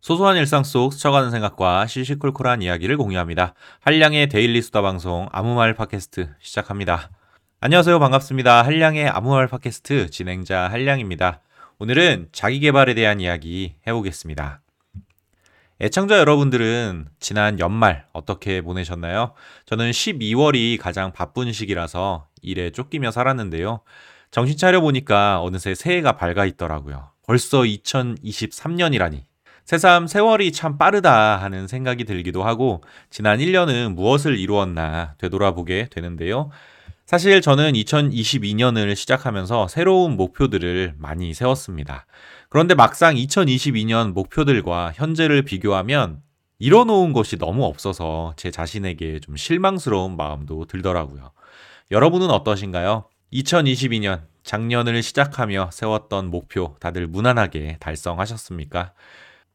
[0.00, 3.52] 소소한 일상 속 스쳐가는 생각과 시시콜콜한 이야기를 공유합니다.
[3.80, 7.10] 한량의 데일리 수다 방송 아무 말 팟캐스트 시작합니다.
[7.60, 7.98] 안녕하세요.
[7.98, 8.62] 반갑습니다.
[8.62, 11.42] 한량의 아무 말 팟캐스트 진행자 한량입니다.
[11.78, 14.62] 오늘은 자기 개발에 대한 이야기 해보겠습니다.
[15.82, 19.34] 애청자 여러분들은 지난 연말 어떻게 보내셨나요?
[19.66, 23.82] 저는 12월이 가장 바쁜 시기라서 일에 쫓기며 살았는데요.
[24.30, 27.10] 정신 차려 보니까 어느새 새해가 밝아 있더라고요.
[27.26, 29.29] 벌써 2023년이라니.
[29.70, 36.50] 새삼 세월이 참 빠르다 하는 생각이 들기도 하고 지난 1년은 무엇을 이루었나 되돌아보게 되는데요.
[37.06, 42.06] 사실 저는 2022년을 시작하면서 새로운 목표들을 많이 세웠습니다.
[42.48, 46.20] 그런데 막상 2022년 목표들과 현재를 비교하면
[46.58, 51.30] 이뤄놓은 것이 너무 없어서 제 자신에게 좀 실망스러운 마음도 들더라고요.
[51.92, 53.04] 여러분은 어떠신가요?
[53.32, 58.94] 2022년 작년을 시작하며 세웠던 목표 다들 무난하게 달성하셨습니까?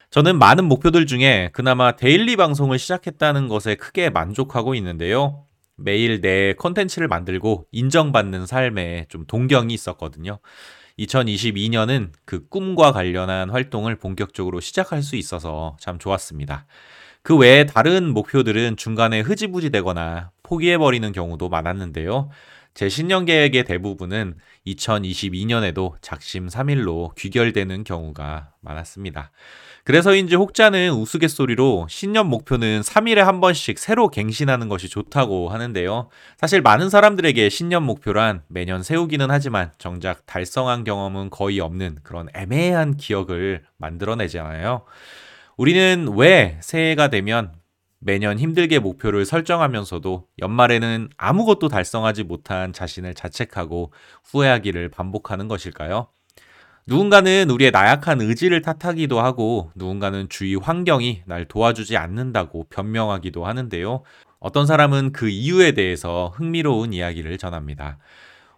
[0.10, 5.46] 저는 많은 목표들 중에 그나마 daily 방송을 시작했다는 것에 크게 만족하고 있는데요.
[5.78, 10.40] 매일 내 컨텐츠를 만들고 인정받는 삶에 좀 동경이 있었거든요.
[11.00, 16.66] 2022년은 그 꿈과 관련한 활동을 본격적으로 시작할 수 있어서 참 좋았습니다.
[17.22, 22.30] 그 외에 다른 목표들은 중간에 흐지부지 되거나 포기해버리는 경우도 많았는데요.
[22.76, 24.36] 제 신년 계획의 대부분은
[24.68, 29.32] 2022년에도 작심 3일로 귀결되는 경우가 많았습니다.
[29.86, 36.10] 그래서인지 혹자는 우스갯소리로 신년 목표는 3일에 한 번씩 새로 갱신하는 것이 좋다고 하는데요.
[36.38, 42.98] 사실 많은 사람들에게 신년 목표란 매년 세우기는 하지만 정작 달성한 경험은 거의 없는 그런 애매한
[42.98, 44.82] 기억을 만들어내잖아요.
[45.56, 47.54] 우리는 왜 새해가 되면
[48.00, 56.08] 매년 힘들게 목표를 설정하면서도 연말에는 아무것도 달성하지 못한 자신을 자책하고 후회하기를 반복하는 것일까요?
[56.88, 64.04] 누군가는 우리의 나약한 의지를 탓하기도 하고 누군가는 주위 환경이 날 도와주지 않는다고 변명하기도 하는데요.
[64.40, 67.98] 어떤 사람은 그 이유에 대해서 흥미로운 이야기를 전합니다.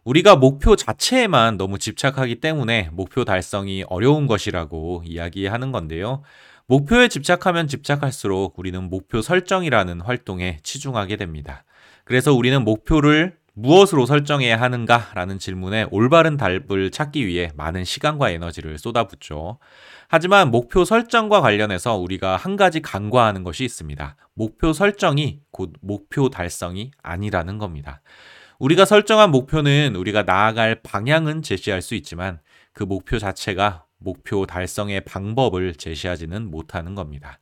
[0.03, 6.21] 우리가 목표 자체에만 너무 집착하기 때문에 목표 달성이 어려운 것이라고 이야기하는 건데요.
[6.65, 11.63] 목표에 집착하면 집착할수록 우리는 목표 설정이라는 활동에 치중하게 됩니다.
[12.03, 18.77] 그래서 우리는 목표를 무엇으로 설정해야 하는가 라는 질문에 올바른 답을 찾기 위해 많은 시간과 에너지를
[18.77, 19.57] 쏟아붓죠.
[20.07, 24.15] 하지만 목표 설정과 관련해서 우리가 한 가지 간과하는 것이 있습니다.
[24.35, 28.01] 목표 설정이 곧 목표 달성이 아니라는 겁니다.
[28.59, 32.39] 우리가 설정한 목표는 우리가 나아갈 방향은 제시할 수 있지만
[32.73, 37.39] 그 목표 자체가 목표 달성의 방법을 제시하지는 못하는 겁니다.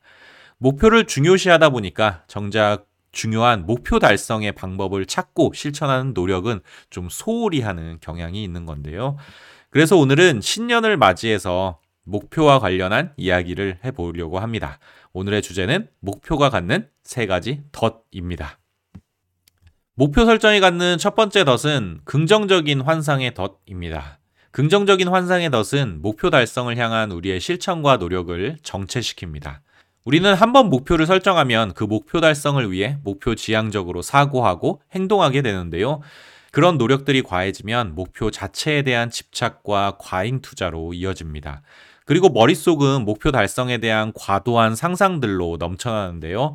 [0.56, 6.60] 목표를 중요시하다 보니까 정작 중요한 목표 달성의 방법을 찾고 실천하는 노력은
[6.90, 9.16] 좀 소홀히 하는 경향이 있는 건데요.
[9.70, 14.78] 그래서 오늘은 신년을 맞이해서 목표와 관련한 이야기를 해보려고 합니다.
[15.14, 18.58] 오늘의 주제는 목표가 갖는 세 가지 덫입니다.
[19.94, 24.18] 목표 설정이 갖는 첫 번째 덫은 긍정적인 환상의 덫입니다.
[24.50, 29.60] 긍정적인 환상의 덫은 목표 달성을 향한 우리의 실천과 노력을 정체시킵니다.
[30.06, 36.00] 우리는 한번 목표를 설정하면 그 목표 달성을 위해 목표 지향적으로 사고하고 행동하게 되는데요.
[36.52, 41.62] 그런 노력들이 과해지면 목표 자체에 대한 집착과 과잉 투자로 이어집니다.
[42.04, 46.54] 그리고 머릿속은 목표 달성에 대한 과도한 상상들로 넘쳐나는데요.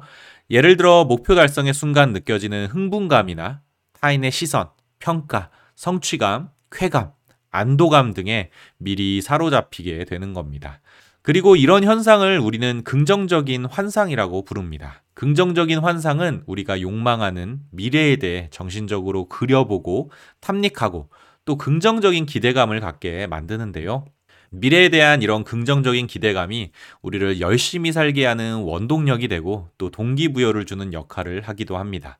[0.50, 3.60] 예를 들어 목표 달성의 순간 느껴지는 흥분감이나
[4.00, 4.70] 타인의 시선,
[5.00, 7.12] 평가, 성취감, 쾌감,
[7.50, 10.80] 안도감 등에 미리 사로잡히게 되는 겁니다.
[11.24, 15.04] 그리고 이런 현상을 우리는 긍정적인 환상이라고 부릅니다.
[15.14, 21.10] 긍정적인 환상은 우리가 욕망하는 미래에 대해 정신적으로 그려보고 탐닉하고
[21.46, 24.06] 또 긍정적인 기대감을 갖게 만드는데요.
[24.50, 26.72] 미래에 대한 이런 긍정적인 기대감이
[27.04, 32.20] 우리를 열심히 살게 하는 원동력이 되고 또 동기부여를 주는 역할을 하기도 합니다.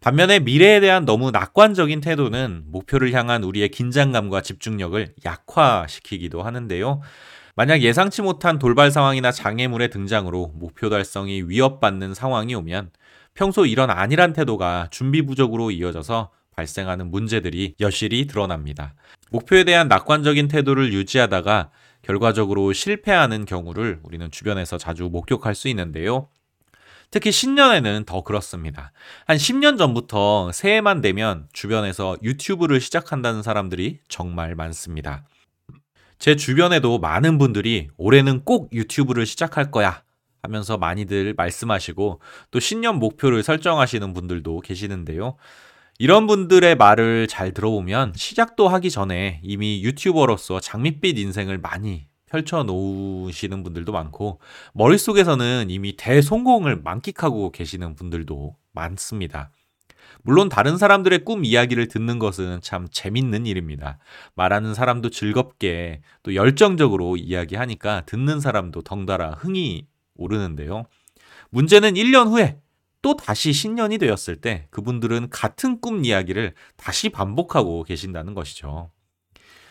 [0.00, 7.00] 반면에 미래에 대한 너무 낙관적인 태도는 목표를 향한 우리의 긴장감과 집중력을 약화시키기도 하는데요.
[7.58, 12.92] 만약 예상치 못한 돌발 상황이나 장애물의 등장으로 목표 달성이 위협받는 상황이 오면
[13.34, 18.94] 평소 이런 안일한 태도가 준비 부족으로 이어져서 발생하는 문제들이 여실히 드러납니다.
[19.32, 21.70] 목표에 대한 낙관적인 태도를 유지하다가
[22.02, 26.28] 결과적으로 실패하는 경우를 우리는 주변에서 자주 목격할 수 있는데요.
[27.10, 28.92] 특히 신년에는 더 그렇습니다.
[29.26, 35.24] 한 10년 전부터 새해만 되면 주변에서 유튜브를 시작한다는 사람들이 정말 많습니다.
[36.18, 40.02] 제 주변에도 많은 분들이 올해는 꼭 유튜브를 시작할 거야
[40.42, 42.20] 하면서 많이들 말씀하시고
[42.50, 45.36] 또 신년 목표를 설정하시는 분들도 계시는데요.
[46.00, 53.62] 이런 분들의 말을 잘 들어보면 시작도 하기 전에 이미 유튜버로서 장밋빛 인생을 많이 펼쳐 놓으시는
[53.62, 54.38] 분들도 많고,
[54.74, 59.50] 머릿속에서는 이미 대성공을 만끽하고 계시는 분들도 많습니다.
[60.28, 63.96] 물론 다른 사람들의 꿈 이야기를 듣는 것은 참 재밌는 일입니다.
[64.34, 69.86] 말하는 사람도 즐겁게 또 열정적으로 이야기하니까 듣는 사람도 덩달아 흥이
[70.16, 70.84] 오르는데요.
[71.48, 72.58] 문제는 1년 후에
[73.00, 78.90] 또 다시 신년이 되었을 때 그분들은 같은 꿈 이야기를 다시 반복하고 계신다는 것이죠.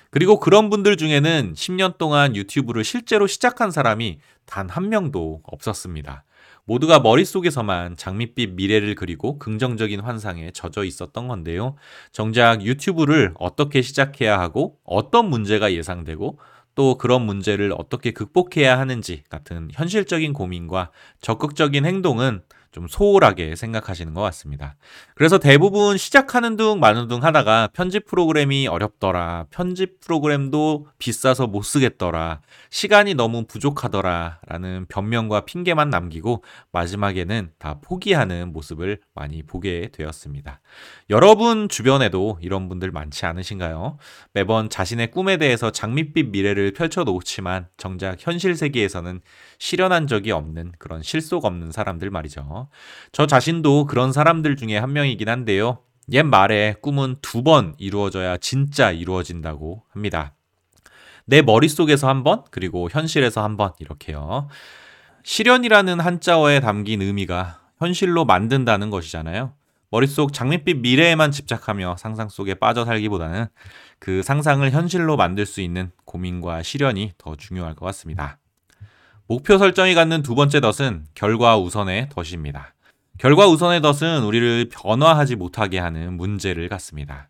[0.10, 6.24] 그리고 그런 분들 중에는 10년 동안 유튜브를 실제로 시작한 사람이 단 한 명도 없었습니다.
[6.68, 11.76] 모두가 머릿속에서만 장밋빛 미래를 그리고 긍정적인 환상에 젖어 있었던 건데요.
[12.12, 16.38] 정작 유튜브를 어떻게 시작해야 하고 어떤 문제가 예상되고
[16.76, 20.92] 또 그런 문제를 어떻게 극복해야 하는지 같은 현실적인 고민과
[21.22, 22.42] 적극적인 행동은
[22.78, 24.76] 좀 소홀하게 생각하시는 것 같습니다.
[25.16, 29.48] 그래서 대부분 시작하는 둥 마는 둥 하다가 편집 프로그램이 어렵더라.
[29.50, 32.42] 편집 프로그램도 비싸서 못 쓰겠더라.
[32.70, 34.42] 시간이 너무 부족하더라.
[34.46, 40.62] 라는 변명과 핑계만 남기고 마지막에는 다 포기하는 모습을 많이 보게 되었습니다.
[41.10, 43.98] 여러분 주변에도 이런 분들 많지 않으신가요?
[44.34, 49.22] 매번 자신의 꿈에 대해서 장밋빛 미래를 펼쳐놓지만 정작 현실 세계에서는
[49.60, 52.70] 실현한 적이 없는 그런 실속 없는 사람들 말이죠.
[53.12, 55.80] 저 자신도 그런 사람들 중에 한 명이긴 한데요.
[56.12, 60.34] 옛 말에 꿈은 두 번 이루어져야 진짜 이루어진다고 합니다.
[61.26, 64.48] 내 머릿속에서 한 번, 그리고 현실에서 한 번, 이렇게요.
[65.24, 69.54] 실현이라는 한자어에 담긴 의미가 현실로 만든다는 것이잖아요.
[69.90, 73.48] 머릿속 장밋빛 미래에만 집착하며 상상 속에 빠져 살기보다는
[74.00, 78.38] 그 상상을 현실로 만들 수 있는 고민과 실현이 더 중요할 것 같습니다.
[79.30, 82.74] 목표 설정이 갖는 두 번째 덫은 결과 우선의 덫입니다.
[83.18, 87.28] 결과 우선의 덫은 우리를 변화하지 못하게 하는 문제를 갖습니다.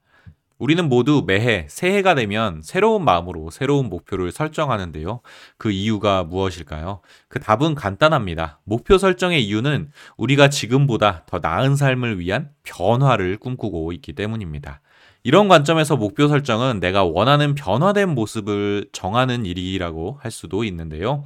[0.59, 5.21] 우리는 모두 매해 새해가 되면 새로운 마음으로 새로운 목표를 설정하는데요.
[5.57, 7.01] 그 이유가 무엇일까요?
[7.29, 8.59] 그 답은 간단합니다.
[8.63, 14.81] 목표 설정의 이유는 우리가 지금보다 더 나은 삶을 위한 변화를 꿈꾸고 있기 때문입니다.
[15.23, 21.23] 이런 관점에서 목표 설정은 내가 원하는 변화된 모습을 정하는 일이라고 할 수도 있는데요.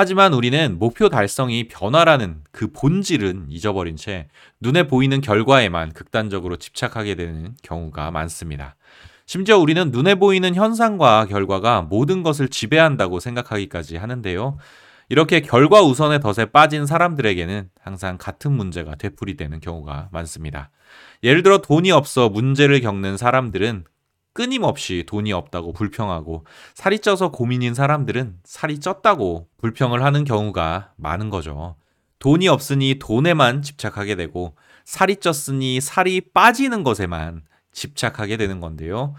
[0.00, 7.54] 하지만 우리는 목표 달성이 변화라는 그 본질은 잊어버린 채 눈에 보이는 결과에만 극단적으로 집착하게 되는
[7.62, 8.76] 경우가 많습니다.
[9.26, 14.56] 심지어 우리는 눈에 보이는 현상과 결과가 모든 것을 지배한다고 생각하기까지 하는데요.
[15.10, 20.70] 이렇게 결과 우선의 덫에 빠진 사람들에게는 항상 같은 문제가 되풀이되는 경우가 많습니다.
[21.22, 23.84] 예를 들어 돈이 없어 문제를 겪는 사람들은
[24.32, 26.44] 끊임없이 돈이 없다고 불평하고
[26.74, 31.76] 살이 쪄서 고민인 사람들은 살이 쪘다고 불평을 하는 경우가 많은 거죠.
[32.18, 34.54] 돈이 없으니 돈에만 집착하게 되고
[34.84, 37.42] 살이 쪘으니 살이 빠지는 것에만
[37.72, 39.14] 집착하게 되는 건데요.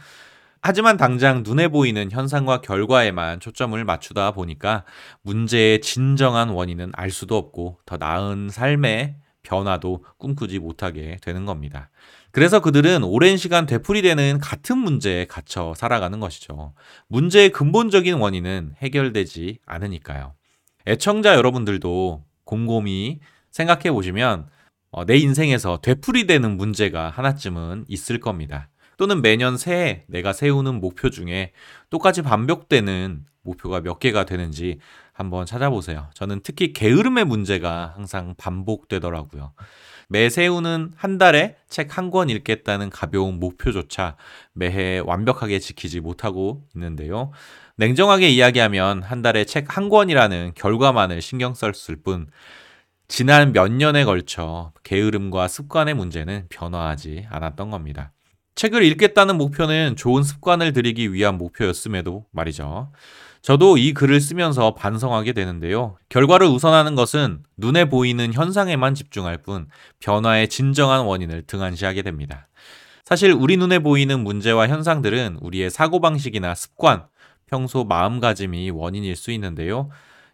[0.61, 4.85] 하지만 당장 눈에 보이는 현상과 결과에만 초점을 맞추다 보니까
[5.23, 11.89] 문제의 진정한 원인은 알 수도 없고 더 나은 삶의 변화도 꿈꾸지 못하게 되는 겁니다.
[12.31, 16.73] 그래서 그들은 오랜 시간 되풀이되는 같은 문제에 갇혀 살아가는 것이죠.
[17.07, 20.33] 문제의 근본적인 원인은 해결되지 않으니까요.
[20.87, 23.19] 애청자 여러분들도 곰곰이
[23.51, 24.47] 생각해 보시면
[24.91, 28.69] 어, 내 인생에서 되풀이되는 문제가 하나쯤은 있을 겁니다.
[28.97, 31.53] 또는 매년 새해 내가 세우는 목표 중에
[31.89, 34.79] 똑같이 반복되는 목표가 몇 개가 되는지
[35.13, 36.09] 한번 찾아보세요.
[36.13, 39.53] 저는 특히 게으름의 문제가 항상 반복되더라고요.
[40.11, 44.17] 매 세우는 한 달에 책 한 권 읽겠다는 가벼운 목표조차
[44.53, 47.31] 매해 완벽하게 지키지 못하고 있는데요.
[47.77, 52.27] 냉정하게 이야기하면 한 달에 책 한 권이라는 결과만을 신경 썼을 뿐
[53.07, 58.11] 지난 몇 년에 걸쳐 게으름과 습관의 문제는 변화하지 않았던 겁니다.
[58.55, 62.91] 책을 읽겠다는 목표는 좋은 습관을 들이기 위한 목표였음에도 말이죠.
[63.41, 65.97] 저도 이 글을 쓰면서 반성하게 되는데요.
[66.09, 69.67] 결과를 우선하는 것은 눈에 보이는 현상에만 집중할 뿐
[69.99, 72.47] 변화의 진정한 원인을 등한시하게 됩니다.
[73.03, 77.05] 사실 우리 눈에 보이는 문제와 현상들은 우리의 사고방식이나 습관,
[77.47, 79.89] 평소 마음가짐이 원인일 수 있는데요.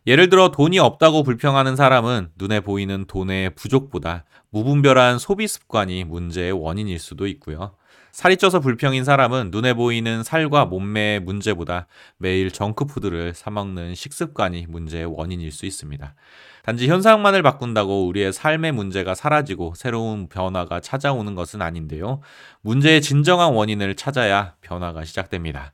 [0.06, 7.00] 예를 들어 돈이 없다고 불평하는 사람은 눈에 보이는 돈의 부족보다 무분별한 소비 습관이 문제의 원인일
[7.00, 7.74] 수도 있고요.
[8.18, 11.86] 살이 쪄서 불평인 사람은 눈에 보이는 살과 몸매의 문제보다
[12.18, 16.16] 매일 정크푸드를 사먹는 식습관이 문제의 원인일 수 있습니다.
[16.64, 22.22] 단지 현상만을 바꾼다고 우리의 삶의 문제가 사라지고 새로운 변화가 찾아오는 것은 아닌데요.
[22.62, 25.74] 문제의 진정한 원인을 찾아야 변화가 시작됩니다.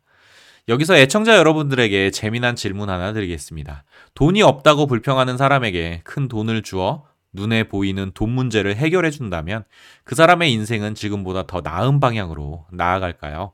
[0.67, 3.85] 여기서 애청자 여러분들에게 재미난 질문 하나 드리겠습니다.
[4.15, 9.65] 돈이 없다고 불평하는 사람에게 큰 돈을 주어 눈에 보이는 돈 문제를 해결해 준다면
[10.03, 13.53] 그 사람의 인생은 지금보다 더 나은 방향으로 나아갈까요?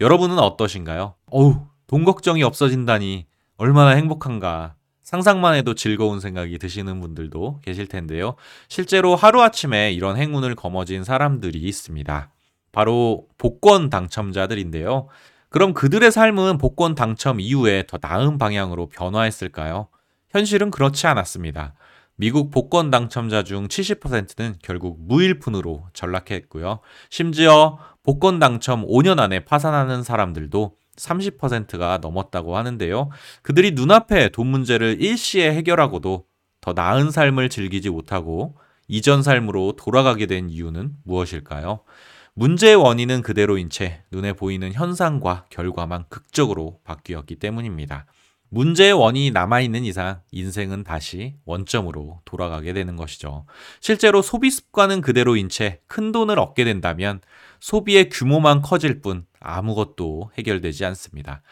[0.00, 1.14] 여러분은 어떠신가요?
[1.30, 3.26] 어우, 돈 걱정이 없어진다니
[3.56, 4.74] 얼마나 행복한가.
[5.02, 8.36] 상상만 해도 즐거운 생각이 드시는 분들도 계실 텐데요.
[8.68, 12.30] 실제로 하루아침에 이런 행운을 거머쥔 사람들이 있습니다.
[12.72, 15.08] 바로 복권 당첨자들인데요.
[15.48, 19.88] 그럼 그들의 삶은 복권 당첨 이후에 더 나은 방향으로 변화했을까요?
[20.28, 21.72] 현실은 그렇지 않았습니다.
[22.20, 26.80] 미국 복권 당첨자 중 70%는 결국 무일푼으로 전락했고요.
[27.10, 33.10] 심지어 복권 당첨 5년 안에 파산하는 사람들도 30%가 넘었다고 하는데요.
[33.42, 36.24] 그들이 눈앞에 돈 문제를 일시에 해결하고도
[36.60, 38.56] 더 나은 삶을 즐기지 못하고
[38.88, 41.84] 이전 삶으로 돌아가게 된 이유는 무엇일까요?
[42.34, 48.06] 문제의 원인은 그대로인 채 눈에 보이는 현상과 결과만 극적으로 바뀌었기 때문입니다.
[48.50, 53.44] 문제의 원인이 남아있는 이상 인생은 다시 원점으로 돌아가게 되는 것이죠.
[53.80, 57.20] 실제로 소비 습관은 그대로인 채 큰 돈을 얻게 된다면
[57.60, 61.42] 소비의 규모만 커질 뿐 아무것도 해결되지 않습니다.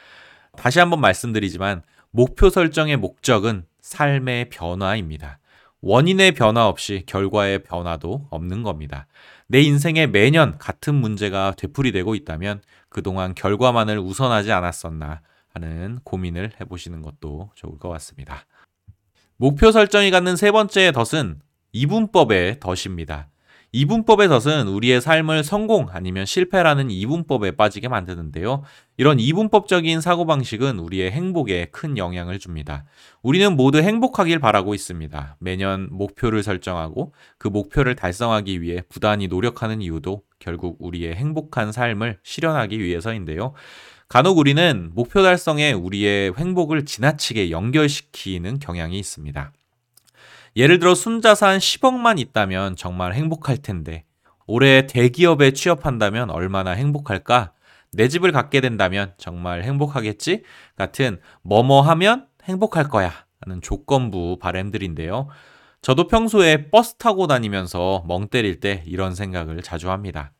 [0.57, 5.39] 다시 한번 말씀드리지만 목표 설정의 목적은 삶의 변화입니다.
[5.83, 9.07] 원인의 변화 없이 결과의 변화도 없는 겁니다.
[9.47, 15.21] 내 인생에 매년 같은 문제가 되풀이되고 있다면 그동안 결과만을 우선하지 않았었나
[15.57, 18.47] 하는 고민을 해보시는 것도 좋을 것 같습니다.
[19.39, 21.41] 목표 설정이 갖는 세 번째 덫은
[21.73, 23.29] 이분법의 덫입니다.
[23.73, 28.63] 이분법의 덫은 우리의 삶을 성공 아니면 실패라는 이분법에 빠지게 만드는데요.
[28.97, 32.85] 이런 이분법적인 사고방식은 우리의 행복에 큰 영향을 줍니다.
[33.23, 35.37] 우리는 모두 행복하길 바라고 있습니다.
[35.41, 42.79] 매년 목표를 설정하고 그 목표를 달성하기 위해 부단히 노력하는 이유도 결국 우리의 행복한 삶을 실현하기
[42.79, 43.53] 위해서인데요.
[44.09, 49.53] 간혹 우리는 목표 달성에 우리의 행복을 지나치게 연결시키는 경향이 있습니다.
[50.55, 54.05] 예를 들어 순자산 10억만 있다면 정말 행복할 텐데
[54.47, 57.53] 올해 대기업에 취업한다면 얼마나 행복할까?
[57.91, 60.45] 내 집을 갖게 된다면 정말 행복하겠지?
[60.77, 65.29] 같은 뭐뭐 하면 행복할 거야 하는 조건부 바램들인데요.
[65.83, 70.33] 저도 평소에 버스 타고 다니면서 멍 때릴 때 이런 생각을 자주 합니다.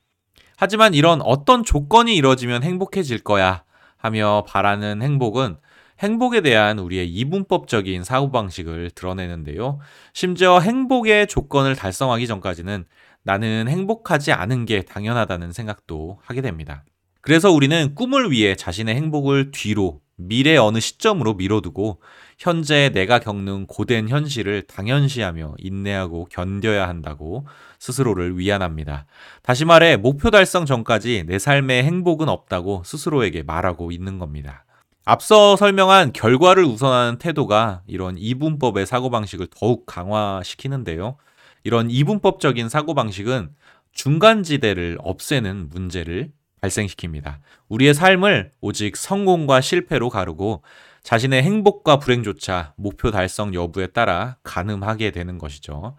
[0.57, 3.65] 하지만 이런 어떤 조건이 이뤄지면 행복해질 거야
[3.97, 5.57] 하며 바라는 행복은
[6.01, 9.79] 행복에 대한 우리의 이분법적인 사고방식을 드러내는데요.
[10.13, 12.85] 심지어 행복의 조건을 달성하기 전까지는
[13.23, 16.85] 나는 행복하지 않은 게 당연하다는 생각도 하게 됩니다.
[17.23, 22.01] 그래서 우리는 꿈을 위해 자신의 행복을 뒤로 미래 어느 시점으로 미뤄두고
[22.39, 27.47] 현재 내가 겪는 고된 현실을 당연시하며 인내하고 견뎌야 한다고
[27.79, 29.07] 스스로를 위안합니다.
[29.43, 34.65] 다시 말해 목표 달성 전까지 내 삶에 행복은 없다고 스스로에게 말하고 있는 겁니다.
[35.07, 41.17] 앞서 설명한 결과를 우선하는 태도가 이런 이분법의 사고방식을 더욱 강화시키는데요.
[41.65, 43.51] 이런 이분법적인 사고방식은
[43.93, 47.37] 중간지대를 없애는 문제를 발생시킵니다.
[47.69, 50.63] 우리의 삶을 오직 성공과 실패로 가르고
[51.07, 55.97] 자신의 행복과 불행조차 목표 달성 여부에 따라 가늠하게 되는 것이죠.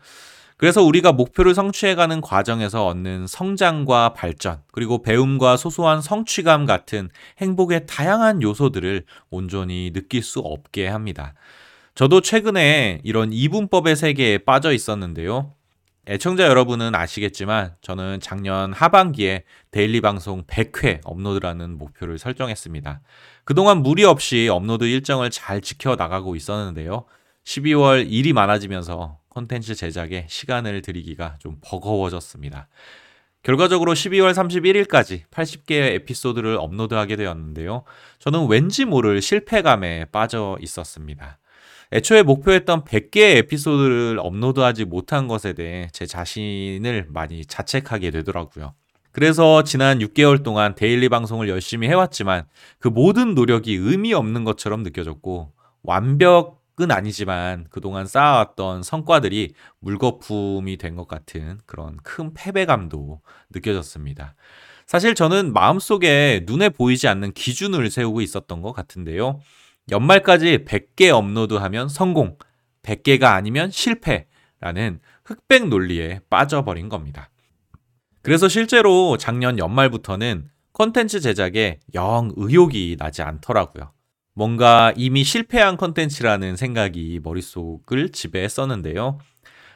[0.58, 8.42] 그래서 우리가 목표를 성취해가는 과정에서 얻는 성장과 발전, 그리고 배움과 소소한 성취감 같은 행복의 다양한
[8.42, 11.36] 요소들을 온전히 느낄 수 없게 합니다.
[11.96, 15.54] 저도 최근에 이런 이분법의 세계에 빠져 있었는데요.
[16.10, 23.02] 애청자 여러분은 아시겠지만 저는 작년 하반기에 daily 방송 100회 업로드라는 목표를 설정했습니다.
[23.44, 27.04] 그동안 무리 없이 업로드 일정을 잘 지켜 나가고 있었는데요.
[27.44, 32.70] 12월 일이 많아지면서 콘텐츠 제작에 시간을 들이기가 좀 버거워졌습니다.
[33.44, 37.84] 결과적으로 12월 31일까지 80개의 에피소드를 업로드하게 되었는데요.
[38.20, 41.38] 저는 왠지 모를 실패감에 빠져 있었습니다.
[41.94, 48.74] 애초에 목표했던 100개의 에피소드를 업로드하지 못한 것에 대해 제 자신을 많이 자책하게 되더라고요.
[49.12, 52.46] 그래서 지난 6개월 동안 데일리 방송을 열심히 해왔지만
[52.80, 55.54] 그 모든 노력이 의미 없는 것처럼 느껴졌고
[55.84, 64.36] 완벽 은 아니지만 그동안 쌓아왔던 성과들이 물거품이 된 것 같은 그런 큰 패배감도 느껴졌습니다.
[64.86, 69.40] 사실 저는 마음속에 눈에 보이지 않는 기준을 세우고 있었던 것 같은데요.
[69.90, 72.38] 연말까지 100개 업로드하면 성공,
[72.84, 77.30] 100개가 아니면 실패라는 흑백 논리에 빠져버린 겁니다.
[78.22, 83.92] 그래서 실제로 작년 연말부터는 컨텐츠 제작에 영 의욕이 나지 않더라고요.
[84.34, 89.18] 뭔가 이미 실패한 컨텐츠라는 생각이 머릿속을 지배했었는데요.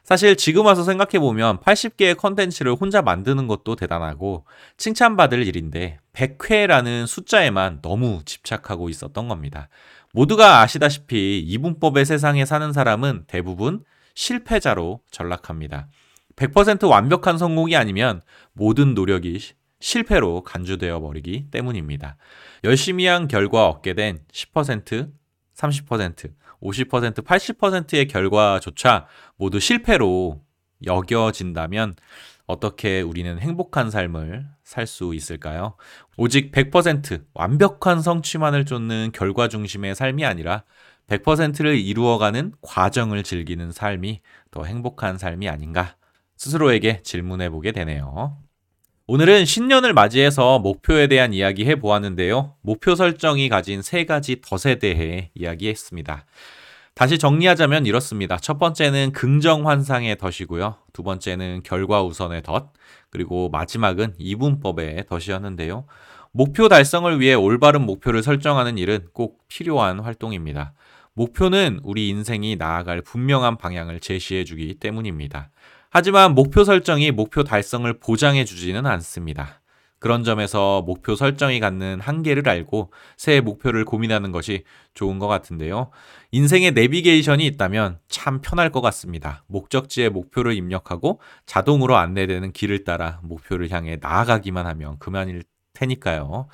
[0.04, 4.46] 사실 지금 와서 생각해보면 80개의 컨텐츠를 혼자 만드는 것도 대단하고
[4.78, 9.70] 칭찬받을 일인데 100회라는 숫자에만 너무 집착하고 있었던 겁니다.
[10.14, 13.84] 모두가 아시다시피 이분법의 세상에 사는 사람은 대부분
[14.16, 15.88] 실패자로 전락합니다.
[16.36, 18.22] 100% 완벽한 성공이 아니면
[18.54, 19.40] 모든 노력이
[19.80, 22.18] 실패로 간주되어 버리기 때문입니다.
[22.64, 25.12] 열심히 한 결과 얻게 된 10%,
[25.56, 30.42] 30%, 50%, 80%의 결과조차 모두 실패로
[30.86, 31.96] 여겨진다면
[32.48, 35.76] 어떻게 우리는 행복한 삶을 살 수 있을까요?
[36.18, 40.64] 오직 100% 완벽한 성취만을 쫓는 결과 중심의 삶이 아니라
[41.08, 45.96] 100%를 이루어가는 과정을 즐기는 삶이 더 행복한 삶이 아닌가
[46.38, 48.38] 스스로에게 질문해 보게 되네요.
[49.14, 52.56] 오늘은 신년을 맞이해서 목표에 대한 이야기 해 보았는데요.
[52.62, 56.24] 목표 설정이 가진 세 가지 덫에 대해 이야기했습니다.
[56.94, 58.38] 다시 정리하자면 이렇습니다.
[58.38, 60.78] 첫 번째는 긍정 환상의 덫이고요.
[60.94, 62.72] 두 번째는 결과 우선의 덫,
[63.10, 65.84] 그리고 마지막은 이분법의 덫이었는데요.
[66.32, 70.72] 목표 달성을 위해 올바른 목표를 설정하는 일은 꼭 필요한 활동입니다.
[71.16, 75.50] 목표는 우리 인생이 나아갈 분명한 방향을 제시해 주기 때문입니다.
[75.94, 79.62] 하지만 목표 설정이 목표 달성을 보장해 주지는 않습니다.
[80.00, 85.92] 그런 점에서 목표 설정이 갖는 한계를 알고 새해 목표를 고민하는 것이 좋은 것 같은데요.
[86.32, 89.44] 인생의 내비게이션이 있다면 참 편할 것 같습니다.
[89.48, 95.44] 목적지에 목표를 입력하고 자동으로 안내되는 길을 따라 목표를 향해 나아가기만 하면 그만일
[95.74, 96.48] 테니까요.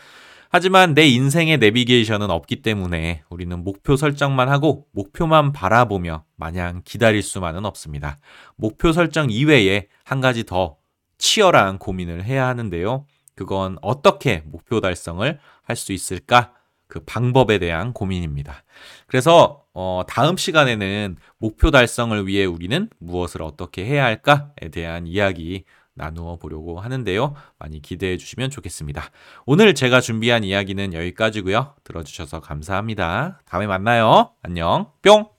[0.49, 7.65] 하지만 내 인생의 내비게이션은 없기 때문에 우리는 목표 설정만 하고 목표만 바라보며 마냥 기다릴 수만은
[7.65, 8.17] 없습니다.
[8.55, 10.77] 목표 설정 이외에 한 가지 더
[11.17, 13.05] 치열한 고민을 해야 하는데요.
[13.35, 16.53] 그건 어떻게 목표 달성을 할 수 있을까?
[16.87, 18.63] 그 방법에 대한 고민입니다.
[19.07, 25.65] 그래서 어, 다음 시간에는 목표 달성을 위해 우리는 무엇을 어떻게 해야 할까에 대한 이야기
[25.97, 27.33] 나누어 보려고 하는데요.
[27.59, 29.03] 많이 기대해 주시면 좋겠습니다.
[29.45, 31.73] 오늘 제가 준비한 이야기는 여기까지고요.
[31.83, 33.41] 들어주셔서 감사합니다.
[33.45, 34.31] 다음에 만나요.
[34.41, 34.91] 안녕.
[35.01, 35.36] 뿅!